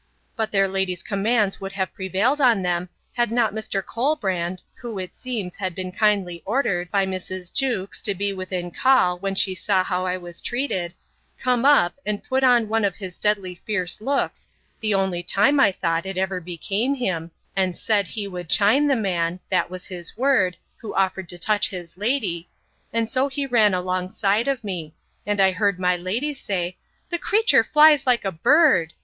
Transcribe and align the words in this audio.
But 0.35 0.51
their 0.51 0.67
lady's 0.67 1.03
commands 1.03 1.61
would 1.61 1.73
have 1.73 1.93
prevailed 1.93 2.41
on 2.41 2.63
them, 2.63 2.89
had 3.13 3.31
not 3.31 3.53
Mr. 3.53 3.85
Colbrand, 3.85 4.63
who, 4.73 4.97
it 4.97 5.13
seems, 5.13 5.57
had 5.57 5.75
been 5.75 5.91
kindly 5.91 6.41
ordered, 6.43 6.89
by 6.89 7.05
Mrs. 7.05 7.53
Jewkes, 7.53 8.01
to 8.01 8.15
be 8.15 8.33
within 8.33 8.71
call, 8.71 9.19
when 9.19 9.35
she 9.35 9.53
saw 9.53 9.83
how 9.83 10.07
I 10.07 10.17
was 10.17 10.41
treated, 10.41 10.95
come 11.39 11.65
up, 11.65 11.93
and 12.03 12.23
put 12.23 12.43
on 12.43 12.67
one 12.67 12.83
of 12.83 12.95
his 12.95 13.19
deadly 13.19 13.61
fierce 13.63 14.01
looks, 14.01 14.47
the 14.79 14.95
only 14.95 15.21
time, 15.21 15.59
I 15.59 15.71
thought, 15.71 16.07
it 16.07 16.17
ever 16.17 16.41
became 16.41 16.95
him, 16.95 17.29
and 17.55 17.77
said, 17.77 18.07
He 18.07 18.27
would 18.27 18.49
chine 18.49 18.87
the 18.87 18.95
man, 18.95 19.39
that 19.51 19.69
was 19.69 19.85
his 19.85 20.17
word, 20.17 20.57
who 20.77 20.95
offered 20.95 21.29
to 21.29 21.37
touch 21.37 21.69
his 21.69 21.95
lady; 21.95 22.49
and 22.91 23.07
so 23.07 23.27
he 23.27 23.45
ran 23.45 23.75
alongside 23.75 24.47
of 24.47 24.63
me; 24.63 24.95
and 25.27 25.39
I 25.39 25.51
heard 25.51 25.77
my 25.79 25.95
lady 25.95 26.33
say, 26.33 26.75
The 27.11 27.19
creature 27.19 27.63
flies 27.63 28.07
like 28.07 28.25
a 28.25 28.31
bird! 28.31 28.93